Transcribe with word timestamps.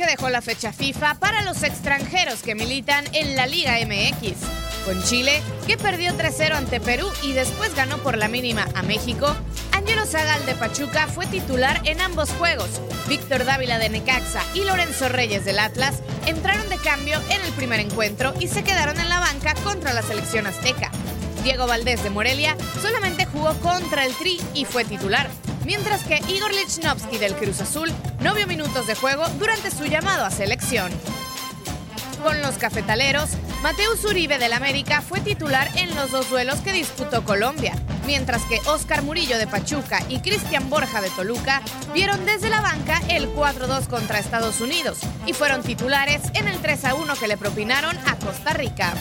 Que 0.00 0.06
dejó 0.06 0.30
la 0.30 0.40
fecha 0.40 0.72
FIFA 0.72 1.16
para 1.16 1.42
los 1.42 1.62
extranjeros 1.62 2.42
que 2.42 2.54
militan 2.54 3.04
en 3.12 3.36
la 3.36 3.46
Liga 3.46 3.74
MX. 3.84 4.32
Con 4.86 5.02
Chile, 5.04 5.42
que 5.66 5.76
perdió 5.76 6.16
3-0 6.16 6.54
ante 6.54 6.80
Perú 6.80 7.06
y 7.22 7.32
después 7.32 7.74
ganó 7.74 7.98
por 7.98 8.16
la 8.16 8.26
mínima 8.26 8.66
a 8.74 8.82
México, 8.82 9.36
Angelo 9.72 10.06
Zagal 10.06 10.46
de 10.46 10.54
Pachuca 10.54 11.06
fue 11.06 11.26
titular 11.26 11.82
en 11.84 12.00
ambos 12.00 12.30
juegos. 12.30 12.80
Víctor 13.10 13.44
Dávila 13.44 13.78
de 13.78 13.90
Necaxa 13.90 14.42
y 14.54 14.64
Lorenzo 14.64 15.10
Reyes 15.10 15.44
del 15.44 15.58
Atlas 15.58 15.96
entraron 16.24 16.70
de 16.70 16.78
cambio 16.78 17.20
en 17.28 17.42
el 17.42 17.52
primer 17.52 17.80
encuentro 17.80 18.32
y 18.40 18.48
se 18.48 18.64
quedaron 18.64 18.98
en 18.98 19.10
la 19.10 19.20
banca 19.20 19.54
contra 19.64 19.92
la 19.92 20.00
selección 20.00 20.46
azteca. 20.46 20.90
Diego 21.44 21.66
Valdés 21.66 22.02
de 22.02 22.08
Morelia 22.08 22.56
solamente 22.80 23.26
jugó 23.26 23.52
contra 23.60 24.06
el 24.06 24.14
Tri 24.14 24.40
y 24.54 24.64
fue 24.64 24.86
titular, 24.86 25.28
mientras 25.64 26.04
que 26.04 26.20
Igor 26.28 26.52
Lichnowsky 26.52 27.18
del 27.18 27.34
Cruz 27.34 27.60
Azul 27.60 27.92
no 28.20 28.34
vio 28.34 28.46
minutos 28.46 28.86
de 28.86 28.94
juego 28.94 29.26
durante 29.38 29.70
su 29.70 29.84
llamado 29.84 30.24
a 30.24 30.30
selección. 30.30 30.90
Con 32.22 32.42
los 32.42 32.58
cafetaleros, 32.58 33.30
Mateus 33.62 34.04
Uribe 34.04 34.38
del 34.38 34.52
América 34.52 35.00
fue 35.00 35.20
titular 35.20 35.68
en 35.76 35.94
los 35.94 36.10
dos 36.10 36.28
duelos 36.28 36.58
que 36.60 36.72
disputó 36.72 37.24
Colombia, 37.24 37.74
mientras 38.06 38.42
que 38.42 38.60
Oscar 38.66 39.02
Murillo 39.02 39.38
de 39.38 39.46
Pachuca 39.46 40.02
y 40.08 40.20
Cristian 40.20 40.68
Borja 40.68 41.00
de 41.00 41.08
Toluca 41.10 41.62
vieron 41.94 42.24
desde 42.26 42.50
la 42.50 42.60
banca 42.60 43.00
el 43.08 43.34
4-2 43.34 43.86
contra 43.86 44.18
Estados 44.18 44.60
Unidos 44.60 44.98
y 45.26 45.32
fueron 45.32 45.62
titulares 45.62 46.20
en 46.34 46.48
el 46.48 46.60
3-1 46.60 47.18
que 47.18 47.28
le 47.28 47.38
propinaron 47.38 47.96
a 48.06 48.16
Costa 48.16 48.52
Rica. 48.52 48.92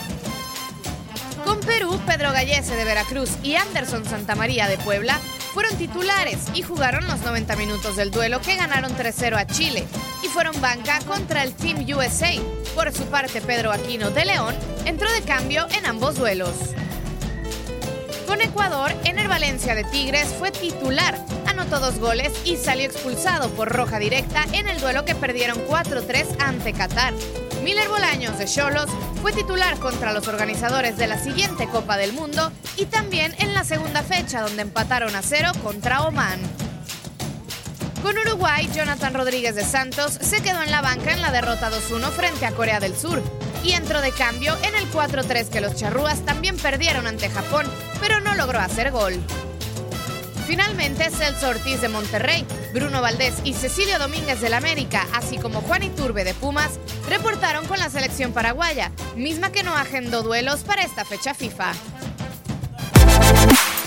Con 1.44 1.60
Perú, 1.62 2.00
Pedro 2.06 2.32
Gallese 2.32 2.76
de 2.76 2.86
Veracruz 2.86 3.32
y 3.44 3.56
Anderson 3.56 4.06
Santamaría 4.06 4.68
de 4.68 4.78
Puebla 4.78 5.20
fueron 5.54 5.78
titulares 5.78 6.40
y 6.54 6.62
jugaron 6.62 7.08
los 7.08 7.20
90 7.22 7.56
minutos 7.56 7.96
del 7.96 8.12
duelo 8.12 8.42
que 8.42 8.56
ganaron 8.56 8.96
3-0 8.96 9.38
a 9.38 9.48
Chile 9.48 9.86
y 10.24 10.28
fueron 10.28 10.60
banca 10.62 11.00
contra 11.08 11.44
el 11.44 11.54
Team 11.54 11.86
USA. 11.96 12.32
Por 12.76 12.92
su 12.94 13.04
parte, 13.06 13.42
Pedro 13.42 13.72
Aquino 13.72 14.12
de 14.12 14.26
León 14.26 14.56
entró 14.86 15.12
de 15.12 15.22
cambio 15.22 15.68
en 15.78 15.86
ambos 15.86 16.16
duelos. 16.16 16.54
Con 18.28 18.42
Ecuador, 18.42 18.94
Ener 19.06 19.28
Valencia 19.28 19.74
de 19.74 19.84
Tigres 19.86 20.28
fue 20.38 20.52
titular, 20.52 21.20
anotó 21.48 21.80
dos 21.80 21.98
goles 21.98 22.32
y 22.46 22.58
salió 22.58 22.86
expulsado 22.86 23.50
por 23.50 23.70
roja 23.70 23.98
directa 23.98 24.46
en 24.54 24.68
el 24.68 24.80
duelo 24.80 25.04
que 25.04 25.16
perdieron 25.16 25.58
4-3 25.68 26.36
ante 26.40 26.74
Qatar. 26.74 27.16
Miller 27.64 27.90
Bolaños 27.90 28.38
de 28.38 28.46
Cholos 28.46 28.86
fue 29.22 29.34
titular 29.34 29.78
contra 29.80 30.14
los 30.14 30.28
organizadores 30.28 30.96
de 30.98 31.08
la 31.08 31.18
siguiente 31.18 31.68
Copa 31.68 31.98
del 31.98 32.14
Mundo 32.14 32.52
y 32.78 32.86
también 32.86 33.34
en 33.40 33.54
la 33.54 33.64
segunda 33.64 33.99
donde 34.38 34.62
empataron 34.62 35.16
a 35.16 35.24
cero 35.24 35.52
contra 35.64 36.04
Oman. 36.04 36.40
Con 38.04 38.16
Uruguay, 38.18 38.70
Jonathan 38.74 39.14
Rodríguez 39.14 39.56
de 39.56 39.66
Santos 39.66 40.14
se 40.22 40.42
quedó 40.42 40.62
en 40.62 40.70
la 40.70 40.82
banca 40.82 41.14
en 41.14 41.22
la 41.22 41.32
derrota 41.32 41.72
2-1 41.72 42.12
frente 42.12 42.46
a 42.46 42.52
Corea 42.52 42.80
del 42.80 42.96
Sur 42.96 43.22
y 43.64 43.72
entró 43.72 44.02
de 44.02 44.12
cambio 44.12 44.56
en 44.64 44.76
el 44.76 44.90
4-3 44.92 45.50
que 45.50 45.62
los 45.62 45.76
charrúas 45.76 46.24
también 46.26 46.58
perdieron 46.58 47.08
ante 47.08 47.30
Japón, 47.30 47.66
pero 48.00 48.22
no 48.22 48.36
logró 48.36 48.60
hacer 48.60 48.92
gol. 48.92 49.20
Finalmente, 50.46 51.10
Celso 51.10 51.50
Ortiz 51.50 51.82
de 51.82 51.90
Monterrey, 51.90 52.46
Bruno 52.74 53.02
Valdés 53.02 53.36
y 53.44 53.54
Cecilio 53.54 54.00
Domínguez 54.00 54.42
del 54.42 54.54
América, 54.54 55.08
así 55.14 55.38
como 55.38 55.62
Juan 55.62 55.84
Iturbe 55.84 56.24
de 56.24 56.34
Pumas, 56.36 56.80
reportaron 57.08 57.68
con 57.68 57.80
la 57.80 57.90
selección 57.90 58.32
paraguaya, 58.32 58.92
misma 59.16 59.52
que 59.52 59.64
no 59.64 59.76
agendó 59.76 60.24
duelos 60.24 60.62
para 60.62 60.84
esta 60.84 61.04
fecha 61.04 61.34
FIFA. 61.34 61.74